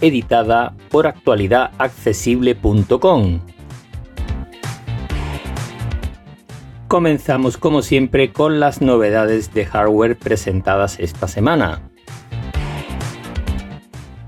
editada 0.00 0.74
por 0.90 1.06
actualidadaccesible.com. 1.06 3.40
Comenzamos 6.88 7.56
como 7.56 7.82
siempre 7.82 8.32
con 8.32 8.60
las 8.60 8.80
novedades 8.80 9.52
de 9.52 9.66
hardware 9.66 10.16
presentadas 10.16 11.00
esta 11.00 11.26
semana. 11.26 11.82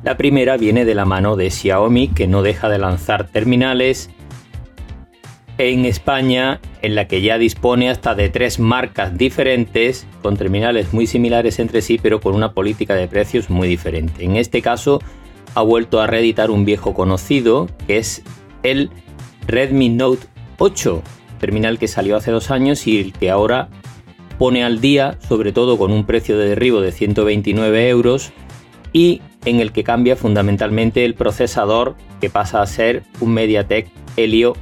La 0.02 0.16
primera 0.16 0.56
viene 0.56 0.84
de 0.84 0.94
la 0.94 1.04
mano 1.04 1.36
de 1.36 1.50
Xiaomi 1.50 2.08
que 2.08 2.26
no 2.26 2.42
deja 2.42 2.68
de 2.68 2.78
lanzar 2.78 3.28
terminales 3.28 4.10
en 5.58 5.84
España 5.84 6.60
en 6.82 6.94
la 6.94 7.08
que 7.08 7.20
ya 7.20 7.36
dispone 7.36 7.90
hasta 7.90 8.14
de 8.14 8.28
tres 8.28 8.58
marcas 8.58 9.18
diferentes 9.18 10.06
con 10.22 10.36
terminales 10.36 10.92
muy 10.92 11.06
similares 11.06 11.58
entre 11.58 11.82
sí 11.82 11.98
pero 12.00 12.20
con 12.20 12.34
una 12.34 12.52
política 12.52 12.94
de 12.94 13.08
precios 13.08 13.50
muy 13.50 13.68
diferente. 13.68 14.24
En 14.24 14.36
este 14.36 14.62
caso 14.62 15.00
ha 15.58 15.62
vuelto 15.62 16.00
a 16.00 16.06
reeditar 16.06 16.52
un 16.52 16.64
viejo 16.64 16.94
conocido 16.94 17.66
que 17.88 17.98
es 17.98 18.22
el 18.62 18.90
Redmi 19.48 19.88
Note 19.88 20.28
8, 20.58 21.02
terminal 21.40 21.80
que 21.80 21.88
salió 21.88 22.16
hace 22.16 22.30
dos 22.30 22.52
años 22.52 22.86
y 22.86 23.00
el 23.00 23.12
que 23.12 23.28
ahora 23.28 23.68
pone 24.38 24.62
al 24.62 24.80
día, 24.80 25.18
sobre 25.26 25.50
todo 25.50 25.76
con 25.76 25.90
un 25.90 26.06
precio 26.06 26.38
de 26.38 26.50
derribo 26.50 26.80
de 26.80 26.92
129 26.92 27.88
euros 27.88 28.30
y 28.92 29.20
en 29.46 29.58
el 29.58 29.72
que 29.72 29.82
cambia 29.82 30.14
fundamentalmente 30.14 31.04
el 31.04 31.14
procesador 31.14 31.96
que 32.20 32.30
pasa 32.30 32.62
a 32.62 32.66
ser 32.68 33.02
un 33.18 33.34
MediaTek 33.34 33.90
Helio 34.16 34.54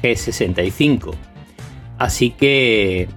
G65. 0.00 1.12
Así 1.98 2.30
que 2.30 3.08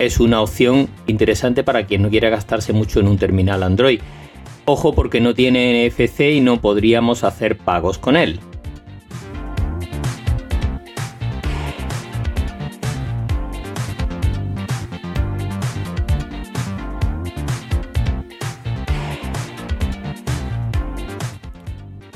es 0.00 0.18
una 0.18 0.40
opción 0.40 0.88
interesante 1.06 1.62
para 1.62 1.86
quien 1.86 2.02
no 2.02 2.10
quiera 2.10 2.28
gastarse 2.28 2.72
mucho 2.72 2.98
en 2.98 3.06
un 3.06 3.18
terminal 3.18 3.62
Android. 3.62 4.00
Ojo 4.68 4.94
porque 4.94 5.20
no 5.20 5.32
tiene 5.32 5.88
NFC 5.88 6.20
y 6.32 6.40
no 6.40 6.60
podríamos 6.60 7.22
hacer 7.22 7.56
pagos 7.56 7.98
con 7.98 8.16
él. 8.16 8.40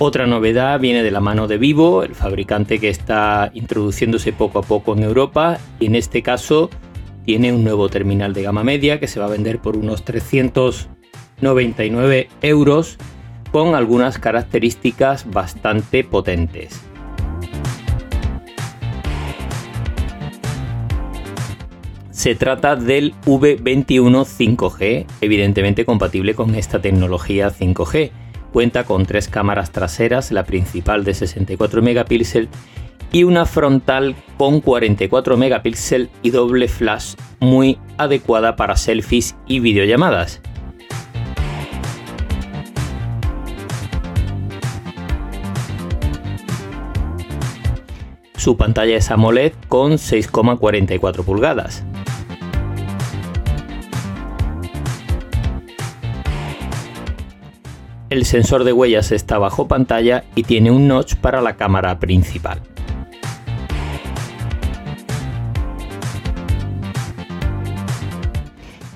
Otra 0.03 0.27
novedad 0.27 0.81
viene 0.81 1.05
de 1.05 1.11
la 1.13 1.21
mano 1.21 1.47
de 1.47 1.57
Vivo, 1.57 2.03
el 2.03 2.17
fabricante 2.17 2.81
que 2.81 2.89
está 2.89 3.53
introduciéndose 3.55 4.33
poco 4.33 4.59
a 4.59 4.63
poco 4.63 4.95
en 4.95 5.05
Europa 5.05 5.59
y 5.79 5.87
en 5.87 5.95
este 5.95 6.23
caso 6.23 6.69
tiene 7.25 7.53
un 7.53 7.63
nuevo 7.63 7.89
terminal 7.89 8.33
de 8.33 8.43
gama 8.43 8.65
media 8.65 8.99
que 8.99 9.07
se 9.07 9.21
va 9.21 9.27
a 9.27 9.31
vender 9.31 9.61
por 9.61 9.77
unos 9.77 10.03
399 11.41 12.29
euros 12.43 12.99
con 13.51 13.75
algunas 13.75 14.19
características 14.19 15.29
bastante 15.31 16.05
potentes. 16.05 16.81
Se 22.11 22.35
trata 22.35 22.77
del 22.77 23.15
V21 23.25 24.57
5G, 24.57 25.07
evidentemente 25.23 25.85
compatible 25.85 26.35
con 26.35 26.55
esta 26.55 26.81
tecnología 26.81 27.51
5G 27.51 28.11
Cuenta 28.53 28.85
con 28.85 29.07
tres 29.07 29.29
cámaras 29.29 29.71
traseras, 29.71 30.33
la 30.33 30.45
principal 30.45 31.05
de 31.05 31.15
64 31.15 31.83
megapíxeles 31.83 32.49
y 33.13 33.25
una 33.25 33.47
frontal 33.47 34.17
con 34.37 34.61
44 34.61 35.37
megapíxeles 35.37 36.09
y 36.23 36.31
doble 36.31 36.69
flash 36.69 37.15
muy 37.39 37.79
adecuada 37.97 38.57
para 38.57 38.77
selfies 38.77 39.37
y 39.47 39.61
videollamadas. 39.61 40.41
Su 48.41 48.57
pantalla 48.57 48.97
es 48.97 49.11
AMOLED 49.11 49.53
con 49.69 49.99
6,44 49.99 51.25
pulgadas. 51.25 51.85
El 58.09 58.25
sensor 58.25 58.65
de 58.65 58.73
huellas 58.73 59.13
está 59.13 59.37
bajo 59.37 59.69
pantalla 59.69 60.25
y 60.35 60.45
tiene 60.45 60.71
un 60.71 60.89
notch 60.89 61.17
para 61.17 61.43
la 61.43 61.57
cámara 61.57 61.99
principal. 61.99 62.63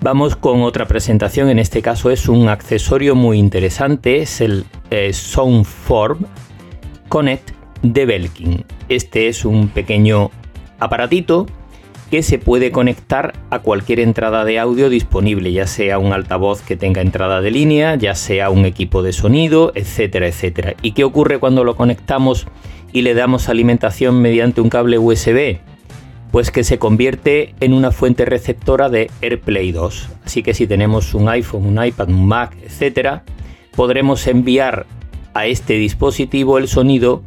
Vamos 0.00 0.36
con 0.36 0.62
otra 0.62 0.86
presentación, 0.86 1.50
en 1.50 1.58
este 1.58 1.82
caso 1.82 2.10
es 2.10 2.30
un 2.30 2.48
accesorio 2.48 3.14
muy 3.14 3.38
interesante, 3.38 4.22
es 4.22 4.40
el 4.40 4.64
eh, 4.90 5.12
Soundform 5.12 6.24
Connect 7.10 7.50
de 7.82 8.06
Belkin. 8.06 8.64
Este 8.94 9.26
es 9.26 9.44
un 9.44 9.66
pequeño 9.66 10.30
aparatito 10.78 11.46
que 12.12 12.22
se 12.22 12.38
puede 12.38 12.70
conectar 12.70 13.32
a 13.50 13.58
cualquier 13.58 13.98
entrada 13.98 14.44
de 14.44 14.60
audio 14.60 14.88
disponible, 14.88 15.50
ya 15.50 15.66
sea 15.66 15.98
un 15.98 16.12
altavoz 16.12 16.62
que 16.62 16.76
tenga 16.76 17.00
entrada 17.00 17.40
de 17.40 17.50
línea, 17.50 17.96
ya 17.96 18.14
sea 18.14 18.50
un 18.50 18.64
equipo 18.64 19.02
de 19.02 19.12
sonido, 19.12 19.72
etcétera, 19.74 20.28
etcétera. 20.28 20.74
¿Y 20.80 20.92
qué 20.92 21.02
ocurre 21.02 21.40
cuando 21.40 21.64
lo 21.64 21.74
conectamos 21.74 22.46
y 22.92 23.02
le 23.02 23.14
damos 23.14 23.48
alimentación 23.48 24.22
mediante 24.22 24.60
un 24.60 24.68
cable 24.68 24.96
USB? 25.00 25.58
Pues 26.30 26.52
que 26.52 26.62
se 26.62 26.78
convierte 26.78 27.56
en 27.58 27.72
una 27.72 27.90
fuente 27.90 28.24
receptora 28.26 28.90
de 28.90 29.10
AirPlay 29.22 29.72
2. 29.72 30.08
Así 30.24 30.44
que 30.44 30.54
si 30.54 30.68
tenemos 30.68 31.14
un 31.14 31.28
iPhone, 31.28 31.66
un 31.66 31.84
iPad, 31.84 32.10
un 32.10 32.28
Mac, 32.28 32.56
etcétera, 32.64 33.24
podremos 33.74 34.24
enviar 34.28 34.86
a 35.32 35.46
este 35.46 35.74
dispositivo 35.74 36.58
el 36.58 36.68
sonido 36.68 37.24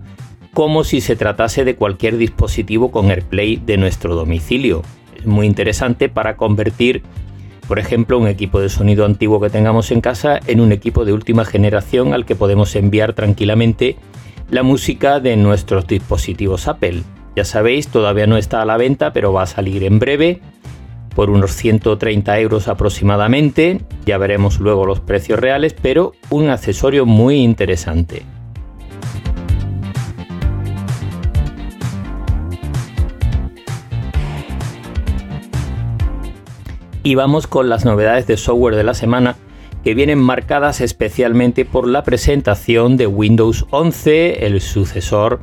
como 0.57 0.84
si 0.84 1.01
se 1.01 1.16
tratase 1.16 1.66
de 1.66 1.75
cualquier 1.75 2.18
dispositivo 2.18 2.90
con 2.90 3.12
AirPlay 3.12 3.57
de 3.57 3.78
nuestro 3.78 4.16
domicilio. 4.16 4.81
Es 5.16 5.28
muy 5.28 5.45
interesante 5.45 6.09
para 6.09 6.35
convertir, 6.35 7.03
por 7.68 7.78
ejemplo, 7.78 8.18
un 8.18 8.28
equipo 8.28 8.59
de 8.59 8.69
sonido 8.69 9.06
antiguo 9.06 9.40
que 9.40 9.51
tengamos 9.51 9.91
en 9.91 10.01
casa 10.01 10.40
en 10.47 10.59
un 10.59 10.72
equipo 10.72 11.06
de 11.06 11.13
última 11.13 11.46
generación 11.46 12.12
al 12.16 12.25
que 12.25 12.34
podemos 12.34 12.75
enviar 12.75 13.13
tranquilamente 13.13 13.97
la 14.50 14.63
música 14.63 15.19
de 15.19 15.38
nuestros 15.38 15.85
dispositivos 15.85 16.67
Apple. 16.67 17.03
Ya 17.35 17.46
sabéis, 17.46 17.90
todavía 17.90 18.25
no 18.25 18.35
está 18.35 18.63
a 18.63 18.66
la 18.66 18.78
venta, 18.78 19.13
pero 19.13 19.31
va 19.31 19.44
a 19.44 19.46
salir 19.46 19.84
en 19.84 20.00
breve 20.00 20.41
por 21.13 21.29
unos 21.29 21.51
130 21.51 22.40
euros 22.40 22.67
aproximadamente. 22.67 23.81
Ya 24.07 24.17
veremos 24.17 24.59
luego 24.59 24.88
los 24.88 25.01
precios 25.01 25.38
reales, 25.38 25.75
pero 25.79 26.13
un 26.31 26.50
accesorio 26.50 27.06
muy 27.06 27.44
interesante. 27.44 28.23
Y 37.07 37.16
vamos 37.16 37.47
con 37.47 37.69
las 37.69 37.85
novedades 37.85 38.28
de 38.28 38.35
software 38.35 38.75
de 38.75 38.84
la 38.84 38.94
semana 38.94 39.38
que 39.81 39.94
vienen 39.94 40.20
marcadas 40.20 40.82
especialmente 40.82 41.64
por 41.64 41.87
la 41.87 42.03
presentación 42.03 42.97
de 42.97 43.08
Windows 43.08 43.66
11, 43.70 44.46
el 44.46 44.59
sucesor 44.59 45.40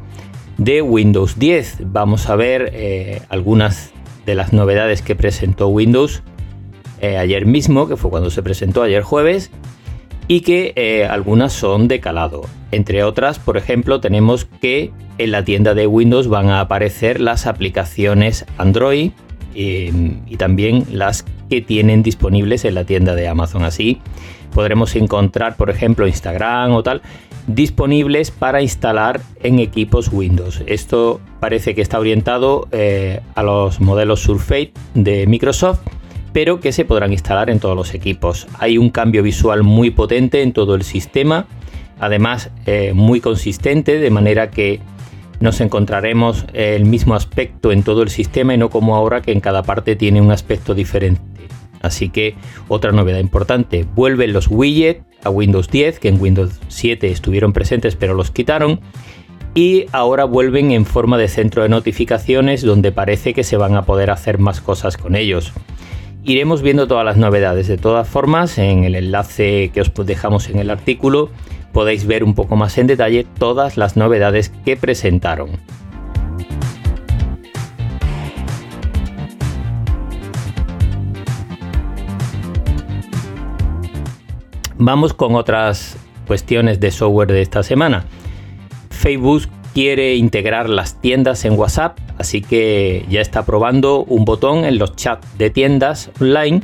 de 0.58 0.82
Windows 0.82 1.38
10. 1.38 1.78
Vamos 1.86 2.28
a 2.28 2.36
ver 2.36 2.68
eh, 2.74 3.22
algunas 3.30 3.92
de 4.26 4.34
las 4.34 4.52
novedades 4.52 5.00
que 5.00 5.16
presentó 5.16 5.68
Windows 5.68 6.22
eh, 7.00 7.16
ayer 7.16 7.46
mismo, 7.46 7.88
que 7.88 7.96
fue 7.96 8.10
cuando 8.10 8.28
se 8.28 8.42
presentó 8.42 8.82
ayer 8.82 9.02
jueves, 9.02 9.50
y 10.28 10.42
que 10.42 10.74
eh, 10.76 11.06
algunas 11.06 11.54
son 11.54 11.88
de 11.88 11.98
calado. 11.98 12.42
Entre 12.72 13.04
otras, 13.04 13.38
por 13.38 13.56
ejemplo, 13.56 14.00
tenemos 14.00 14.44
que 14.44 14.92
en 15.16 15.30
la 15.30 15.44
tienda 15.44 15.72
de 15.72 15.86
Windows 15.86 16.28
van 16.28 16.50
a 16.50 16.60
aparecer 16.60 17.22
las 17.22 17.46
aplicaciones 17.46 18.44
Android 18.58 19.12
y 19.54 20.36
también 20.36 20.84
las 20.90 21.24
que 21.48 21.60
tienen 21.60 22.02
disponibles 22.02 22.64
en 22.64 22.74
la 22.74 22.84
tienda 22.84 23.14
de 23.14 23.28
Amazon. 23.28 23.64
Así 23.64 24.00
podremos 24.52 24.94
encontrar, 24.96 25.56
por 25.56 25.68
ejemplo, 25.68 26.06
Instagram 26.06 26.72
o 26.72 26.82
tal, 26.82 27.02
disponibles 27.46 28.30
para 28.30 28.62
instalar 28.62 29.20
en 29.42 29.58
equipos 29.58 30.10
Windows. 30.12 30.62
Esto 30.66 31.20
parece 31.40 31.74
que 31.74 31.82
está 31.82 31.98
orientado 31.98 32.68
eh, 32.72 33.20
a 33.34 33.42
los 33.42 33.80
modelos 33.80 34.20
Surface 34.20 34.72
de 34.94 35.26
Microsoft, 35.26 35.80
pero 36.32 36.60
que 36.60 36.72
se 36.72 36.84
podrán 36.84 37.12
instalar 37.12 37.50
en 37.50 37.60
todos 37.60 37.76
los 37.76 37.94
equipos. 37.94 38.46
Hay 38.58 38.78
un 38.78 38.90
cambio 38.90 39.22
visual 39.22 39.62
muy 39.62 39.90
potente 39.90 40.42
en 40.42 40.52
todo 40.52 40.74
el 40.74 40.82
sistema. 40.82 41.46
además 42.00 42.50
eh, 42.66 42.92
muy 42.92 43.20
consistente, 43.20 43.98
de 43.98 44.10
manera 44.10 44.50
que 44.50 44.80
nos 45.44 45.60
encontraremos 45.60 46.46
el 46.54 46.86
mismo 46.86 47.14
aspecto 47.14 47.70
en 47.70 47.82
todo 47.82 48.02
el 48.02 48.08
sistema 48.08 48.54
y 48.54 48.58
no 48.58 48.70
como 48.70 48.96
ahora 48.96 49.20
que 49.20 49.30
en 49.30 49.40
cada 49.40 49.62
parte 49.62 49.94
tiene 49.94 50.20
un 50.20 50.32
aspecto 50.32 50.74
diferente. 50.74 51.20
Así 51.82 52.08
que 52.08 52.34
otra 52.66 52.92
novedad 52.92 53.20
importante, 53.20 53.86
vuelven 53.94 54.32
los 54.32 54.48
widgets 54.48 55.04
a 55.22 55.28
Windows 55.28 55.68
10, 55.68 56.00
que 56.00 56.08
en 56.08 56.20
Windows 56.20 56.58
7 56.68 57.08
estuvieron 57.08 57.52
presentes 57.52 57.94
pero 57.94 58.14
los 58.14 58.30
quitaron, 58.30 58.80
y 59.54 59.84
ahora 59.92 60.24
vuelven 60.24 60.72
en 60.72 60.86
forma 60.86 61.18
de 61.18 61.28
centro 61.28 61.62
de 61.62 61.68
notificaciones 61.68 62.62
donde 62.62 62.90
parece 62.90 63.34
que 63.34 63.44
se 63.44 63.58
van 63.58 63.76
a 63.76 63.82
poder 63.82 64.10
hacer 64.10 64.38
más 64.38 64.62
cosas 64.62 64.96
con 64.96 65.14
ellos. 65.14 65.52
Iremos 66.24 66.62
viendo 66.62 66.88
todas 66.88 67.04
las 67.04 67.18
novedades. 67.18 67.68
De 67.68 67.76
todas 67.76 68.08
formas, 68.08 68.56
en 68.56 68.84
el 68.84 68.94
enlace 68.94 69.70
que 69.74 69.82
os 69.82 69.92
dejamos 70.06 70.48
en 70.48 70.58
el 70.58 70.70
artículo 70.70 71.28
podéis 71.74 72.06
ver 72.06 72.24
un 72.24 72.34
poco 72.34 72.56
más 72.56 72.78
en 72.78 72.86
detalle 72.86 73.26
todas 73.38 73.76
las 73.76 73.96
novedades 73.98 74.50
que 74.64 74.78
presentaron. 74.78 75.50
Vamos 84.78 85.12
con 85.14 85.34
otras 85.34 85.96
cuestiones 86.26 86.78
de 86.80 86.90
software 86.90 87.32
de 87.32 87.42
esta 87.42 87.62
semana. 87.62 88.04
Facebook 88.90 89.42
quiere 89.74 90.14
integrar 90.14 90.68
las 90.68 91.00
tiendas 91.00 91.44
en 91.44 91.58
WhatsApp, 91.58 91.98
así 92.18 92.40
que 92.40 93.04
ya 93.08 93.20
está 93.20 93.44
probando 93.44 94.04
un 94.04 94.24
botón 94.24 94.64
en 94.64 94.78
los 94.78 94.94
chats 94.94 95.26
de 95.38 95.50
tiendas 95.50 96.10
online 96.20 96.62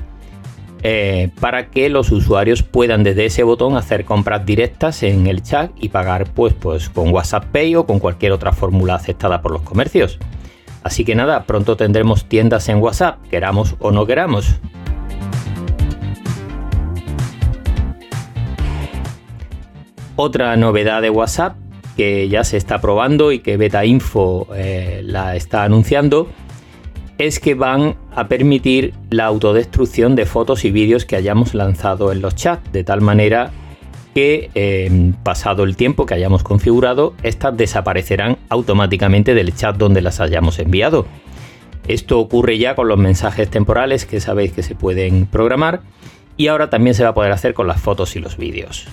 eh, 0.83 1.31
para 1.41 1.71
que 1.71 1.91
los 1.91 2.11
usuarios 2.11 2.63
puedan 2.63 3.05
desde 3.05 3.27
ese 3.27 3.43
botón 3.43 3.77
hacer 3.77 4.07
compras 4.07 4.47
directas 4.47 5.03
en 5.03 5.27
el 5.27 5.43
chat 5.43 5.71
y 5.79 5.91
pagar 5.91 6.33
pues, 6.33 6.55
pues 6.55 6.89
con 6.89 7.13
WhatsApp 7.13 7.45
Pay 7.53 7.77
o 7.77 7.87
con 7.87 7.99
cualquier 7.99 8.33
otra 8.33 8.53
fórmula 8.53 8.95
aceptada 8.95 9.43
por 9.43 9.53
los 9.53 9.63
comercios. 9.63 10.19
Así 10.83 11.05
que 11.05 11.15
nada, 11.15 11.45
pronto 11.45 11.77
tendremos 11.77 12.25
tiendas 12.25 12.69
en 12.71 12.79
WhatsApp, 12.79 13.21
queramos 13.29 13.77
o 13.79 13.91
no 13.91 14.07
queramos. 14.07 14.57
Otra 20.17 20.57
novedad 20.57 21.03
de 21.03 21.11
WhatsApp 21.11 21.57
que 21.97 22.29
ya 22.29 22.45
se 22.45 22.57
está 22.57 22.81
probando 22.81 23.33
y 23.33 23.41
que 23.41 23.59
Beta 23.59 23.85
Info 23.85 24.49
eh, 24.55 25.03
la 25.05 25.37
está 25.37 25.65
anunciando 25.65 26.29
es 27.21 27.39
que 27.39 27.55
van 27.55 27.97
a 28.17 28.29
permitir 28.29 28.95
la 29.11 29.27
autodestrucción 29.27 30.17
de 30.17 30.25
fotos 30.25 30.65
y 30.65 30.71
vídeos 30.71 31.05
que 31.05 31.17
hayamos 31.17 31.53
lanzado 31.53 32.13
en 32.13 32.23
los 32.23 32.35
chats, 32.35 32.73
de 32.73 32.83
tal 32.83 33.03
manera 33.03 33.51
que 34.15 34.51
em, 34.55 35.13
pasado 35.13 35.65
el 35.65 35.77
tiempo 35.77 36.07
que 36.07 36.15
hayamos 36.15 36.43
configurado, 36.43 37.13
estas 37.23 37.55
desaparecerán 37.55 38.39
automáticamente 38.49 39.35
del 39.35 39.55
chat 39.55 39.77
donde 39.77 40.01
las 40.01 40.19
hayamos 40.19 40.59
enviado. 40.59 41.05
Esto 41.87 42.19
ocurre 42.19 42.57
ya 42.57 42.75
con 42.75 42.89
los 42.89 42.99
mensajes 42.99 43.51
temporales 43.51 44.07
que 44.07 44.21
sabéis 44.21 44.53
que 44.53 44.63
se 44.63 44.75
pueden 44.75 45.27
programar 45.27 45.83
y 46.39 46.47
ahora 46.47 46.71
también 46.71 46.95
se 46.95 47.03
va 47.03 47.11
a 47.11 47.15
poder 47.15 47.33
hacer 47.33 47.53
con 47.53 47.67
las 47.67 47.83
fotos 47.83 48.17
y 48.17 48.21
los 48.21 48.39
vídeos. 48.39 48.87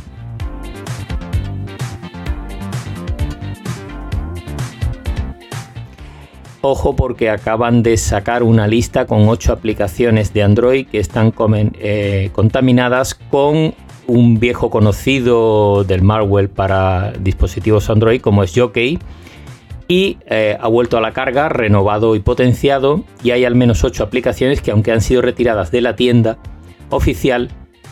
Ojo 6.61 6.95
porque 6.95 7.29
acaban 7.29 7.83
de 7.83 7.97
sacar 7.97 8.41
una 8.41 8.67
lista 8.67 9.05
con 9.05 9.29
8 9.29 9.53
aplicaciones 9.53 10.33
de 10.33 10.43
Android 10.43 10.87
que 10.87 10.99
están 10.99 11.33
eh, 11.79 12.29
contaminadas 12.33 13.13
con 13.13 13.75
un 14.07 14.39
viejo 14.39 14.69
conocido 14.69 15.83
del 15.83 16.01
malware 16.01 16.49
para 16.49 17.11
dispositivos 17.19 17.89
Android 17.89 18.21
como 18.21 18.43
es 18.43 18.53
Jockey. 18.55 18.97
Y 19.87 20.17
eh, 20.25 20.57
ha 20.59 20.67
vuelto 20.67 20.97
a 20.97 21.01
la 21.01 21.13
carga, 21.13 21.47
renovado 21.47 22.15
y 22.15 22.19
potenciado. 22.19 23.03
Y 23.23 23.31
hay 23.31 23.45
al 23.45 23.55
menos 23.55 23.83
8 23.83 24.03
aplicaciones 24.03 24.61
que 24.61 24.71
aunque 24.71 24.91
han 24.91 25.01
sido 25.01 25.21
retiradas 25.21 25.71
de 25.71 25.81
la 25.81 25.95
tienda 25.95 26.39
oficial 26.89 27.49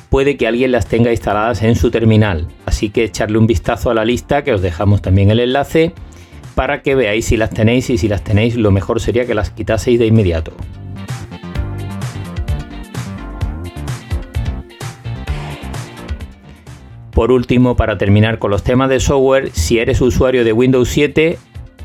puede 0.09 0.37
que 0.37 0.47
alguien 0.47 0.71
las 0.71 0.87
tenga 0.87 1.11
instaladas 1.11 1.61
en 1.61 1.75
su 1.75 1.91
terminal. 1.91 2.47
Así 2.65 2.89
que 2.89 3.03
echarle 3.03 3.37
un 3.37 3.47
vistazo 3.47 3.89
a 3.89 3.93
la 3.93 4.05
lista 4.05 4.43
que 4.43 4.53
os 4.53 4.61
dejamos 4.61 5.01
también 5.01 5.29
el 5.29 5.39
enlace 5.39 5.93
para 6.55 6.81
que 6.81 6.95
veáis 6.95 7.25
si 7.25 7.37
las 7.37 7.51
tenéis 7.51 7.89
y 7.89 7.97
si 7.97 8.07
las 8.07 8.23
tenéis 8.23 8.55
lo 8.55 8.71
mejor 8.71 8.99
sería 9.01 9.25
que 9.25 9.35
las 9.35 9.51
quitaseis 9.51 9.99
de 9.99 10.07
inmediato. 10.07 10.53
Por 17.11 17.31
último, 17.31 17.77
para 17.77 17.97
terminar 17.97 18.39
con 18.39 18.51
los 18.51 18.63
temas 18.63 18.89
de 18.89 18.99
software, 18.99 19.51
si 19.53 19.79
eres 19.79 20.01
usuario 20.01 20.43
de 20.43 20.51
Windows 20.51 20.89
7, 20.89 21.37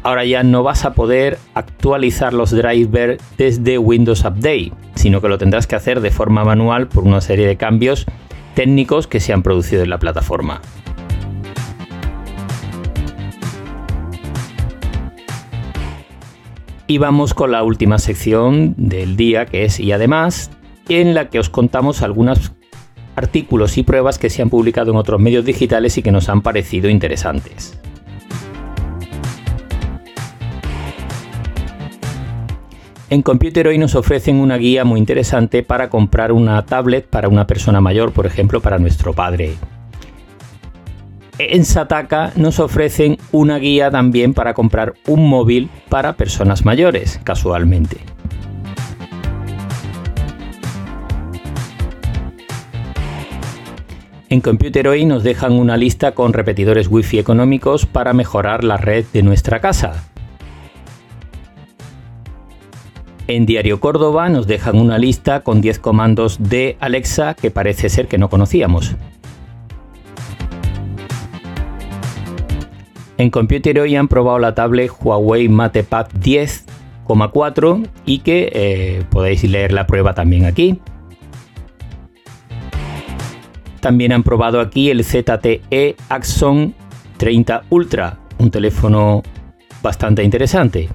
ahora 0.02 0.24
ya 0.24 0.42
no 0.42 0.64
vas 0.64 0.84
a 0.84 0.94
poder 0.94 1.38
actualizar 1.54 2.32
los 2.32 2.50
drivers 2.50 3.22
desde 3.38 3.78
Windows 3.78 4.24
Update, 4.24 4.72
sino 4.96 5.20
que 5.20 5.28
lo 5.28 5.38
tendrás 5.38 5.68
que 5.68 5.76
hacer 5.76 6.00
de 6.00 6.10
forma 6.10 6.44
manual 6.44 6.88
por 6.88 7.04
una 7.04 7.20
serie 7.20 7.46
de 7.46 7.56
cambios 7.56 8.06
técnicos 8.54 9.06
que 9.06 9.20
se 9.20 9.32
han 9.32 9.44
producido 9.44 9.84
en 9.84 9.90
la 9.90 9.98
plataforma. 9.98 10.60
Y 16.90 16.98
vamos 16.98 17.34
con 17.34 17.52
la 17.52 17.62
última 17.62 18.00
sección 18.00 18.74
del 18.76 19.14
día, 19.16 19.46
que 19.46 19.64
es 19.64 19.78
y 19.78 19.92
además, 19.92 20.50
en 20.88 21.14
la 21.14 21.30
que 21.30 21.38
os 21.38 21.48
contamos 21.48 22.02
algunos 22.02 22.50
artículos 23.14 23.78
y 23.78 23.84
pruebas 23.84 24.18
que 24.18 24.28
se 24.28 24.42
han 24.42 24.50
publicado 24.50 24.90
en 24.90 24.96
otros 24.96 25.20
medios 25.20 25.44
digitales 25.44 25.96
y 25.98 26.02
que 26.02 26.10
nos 26.10 26.28
han 26.28 26.42
parecido 26.42 26.88
interesantes. 26.88 27.78
En 33.08 33.22
Computer 33.22 33.68
hoy 33.68 33.78
nos 33.78 33.94
ofrecen 33.94 34.34
una 34.34 34.56
guía 34.56 34.84
muy 34.84 34.98
interesante 34.98 35.62
para 35.62 35.90
comprar 35.90 36.32
una 36.32 36.66
tablet 36.66 37.06
para 37.06 37.28
una 37.28 37.46
persona 37.46 37.80
mayor, 37.80 38.10
por 38.10 38.26
ejemplo, 38.26 38.60
para 38.60 38.80
nuestro 38.80 39.12
padre 39.12 39.54
en 41.50 41.64
Sataka 41.64 42.32
nos 42.36 42.58
ofrecen 42.60 43.16
una 43.32 43.58
guía 43.58 43.90
también 43.90 44.34
para 44.34 44.54
comprar 44.54 44.94
un 45.06 45.28
móvil 45.28 45.70
para 45.88 46.12
personas 46.12 46.64
mayores, 46.64 47.20
casualmente. 47.24 47.98
En 54.28 54.40
Computer 54.40 54.86
Hoy 54.86 55.06
nos 55.06 55.24
dejan 55.24 55.54
una 55.54 55.76
lista 55.76 56.12
con 56.12 56.32
repetidores 56.32 56.86
Wi-Fi 56.88 57.18
económicos 57.18 57.86
para 57.86 58.12
mejorar 58.12 58.62
la 58.62 58.76
red 58.76 59.04
de 59.12 59.22
nuestra 59.22 59.60
casa. 59.60 60.04
En 63.26 63.46
Diario 63.46 63.80
Córdoba 63.80 64.28
nos 64.28 64.46
dejan 64.46 64.78
una 64.78 64.98
lista 64.98 65.40
con 65.40 65.60
10 65.60 65.78
comandos 65.78 66.36
de 66.40 66.76
Alexa 66.80 67.34
que 67.34 67.50
parece 67.50 67.88
ser 67.88 68.08
que 68.08 68.18
no 68.18 68.28
conocíamos. 68.28 68.94
En 73.20 73.28
Computer 73.28 73.78
hoy 73.78 73.96
han 73.96 74.08
probado 74.08 74.38
la 74.38 74.54
tablet 74.54 74.90
Huawei 74.98 75.46
MatePad 75.46 76.06
10,4 76.22 77.86
y 78.06 78.20
que 78.20 78.50
eh, 78.50 79.04
podéis 79.10 79.44
leer 79.44 79.72
la 79.72 79.86
prueba 79.86 80.14
también 80.14 80.46
aquí. 80.46 80.80
También 83.80 84.12
han 84.12 84.22
probado 84.22 84.58
aquí 84.58 84.88
el 84.88 85.04
ZTE 85.04 85.96
Axon 86.08 86.74
30 87.18 87.64
Ultra, 87.68 88.18
un 88.38 88.50
teléfono 88.50 89.22
bastante 89.82 90.24
interesante. 90.24 90.88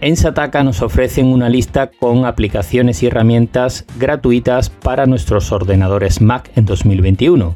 En 0.00 0.16
Sataka 0.16 0.62
nos 0.64 0.80
ofrecen 0.80 1.26
una 1.26 1.50
lista 1.50 1.90
con 1.90 2.24
aplicaciones 2.24 3.02
y 3.02 3.08
herramientas 3.08 3.84
gratuitas 3.98 4.70
para 4.70 5.04
nuestros 5.04 5.52
ordenadores 5.52 6.22
Mac 6.22 6.50
en 6.56 6.64
2021. 6.64 7.54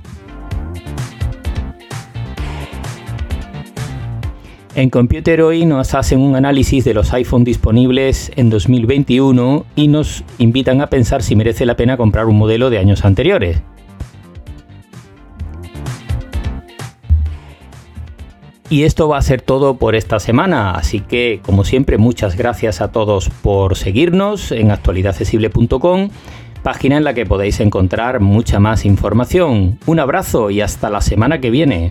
En 4.74 4.88
Computer 4.88 5.42
hoy 5.42 5.66
nos 5.66 5.92
hacen 5.92 6.18
un 6.20 6.34
análisis 6.34 6.82
de 6.82 6.94
los 6.94 7.12
iPhone 7.12 7.44
disponibles 7.44 8.32
en 8.36 8.48
2021 8.48 9.66
y 9.76 9.88
nos 9.88 10.24
invitan 10.38 10.80
a 10.80 10.86
pensar 10.86 11.22
si 11.22 11.36
merece 11.36 11.66
la 11.66 11.76
pena 11.76 11.98
comprar 11.98 12.24
un 12.24 12.38
modelo 12.38 12.70
de 12.70 12.78
años 12.78 13.04
anteriores. 13.04 13.60
Y 18.70 18.84
esto 18.84 19.08
va 19.08 19.18
a 19.18 19.22
ser 19.22 19.42
todo 19.42 19.76
por 19.76 19.94
esta 19.94 20.18
semana, 20.18 20.70
así 20.70 21.00
que 21.00 21.40
como 21.44 21.64
siempre 21.64 21.98
muchas 21.98 22.34
gracias 22.34 22.80
a 22.80 22.90
todos 22.90 23.28
por 23.28 23.76
seguirnos 23.76 24.52
en 24.52 24.70
actualidadaccesible.com, 24.70 26.08
página 26.62 26.96
en 26.96 27.04
la 27.04 27.12
que 27.12 27.26
podéis 27.26 27.60
encontrar 27.60 28.20
mucha 28.20 28.58
más 28.58 28.86
información. 28.86 29.78
Un 29.84 30.00
abrazo 30.00 30.48
y 30.48 30.62
hasta 30.62 30.88
la 30.88 31.02
semana 31.02 31.42
que 31.42 31.50
viene. 31.50 31.90